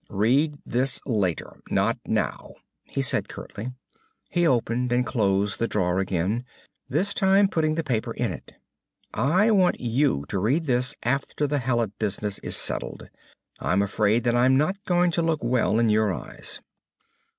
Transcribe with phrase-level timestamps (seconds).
[0.09, 1.59] "Read this later.
[1.69, 2.55] Not now,"
[2.87, 3.71] he said curtly.
[4.31, 6.43] He opened and closed the drawer again,
[6.89, 8.53] this time putting the paper in it.
[9.13, 13.11] "I want you to read this after the Hallet business is settled.
[13.59, 16.61] I'm afraid that I'm not going to look well in your eyes."